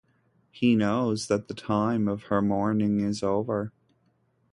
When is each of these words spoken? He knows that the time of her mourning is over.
He 0.49 0.73
knows 0.75 1.27
that 1.27 1.47
the 1.47 1.53
time 1.53 2.07
of 2.07 2.23
her 2.23 2.41
mourning 2.41 3.01
is 3.01 3.21
over. 3.21 3.71